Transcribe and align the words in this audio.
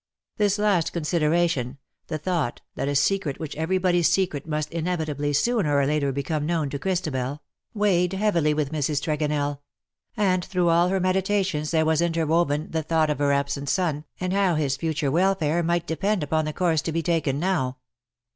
This 0.37 0.57
last 0.57 0.93
consideration— 0.93 1.77
the 2.07 2.17
thought, 2.17 2.61
that 2.73 2.87
a 2.87 2.95
secret 2.95 3.39
which 3.39 3.53
was 3.53 3.61
everybody's 3.61 4.07
secret 4.09 4.47
must 4.47 4.71
inevitably, 4.71 5.31
sooner 5.31 5.77
or 5.77 5.85
later, 5.85 6.11
become 6.11 6.43
known 6.43 6.71
to 6.71 6.79
Christabel— 6.79 7.43
weighed 7.75 8.13
heavily 8.13 8.51
with 8.55 8.71
Mrs. 8.71 8.99
Tregonell; 8.99 9.59
and 10.17 10.43
through 10.43 10.69
all 10.69 10.87
her 10.89 10.99
meditations 10.99 11.69
there 11.69 11.85
was 11.85 12.01
interwoven 12.01 12.71
the 12.71 12.81
thought 12.81 13.11
of 13.11 13.19
her 13.19 13.31
absent 13.31 13.69
son, 13.69 14.05
and 14.19 14.33
how 14.33 14.55
his 14.55 14.75
future 14.75 15.11
welfare 15.11 15.61
might 15.61 15.85
depend 15.85 16.23
upon 16.23 16.45
the 16.45 16.51
course 16.53 16.81
to 16.81 16.91
be 16.91 17.03
taken 17.03 17.39
now. 17.39 17.77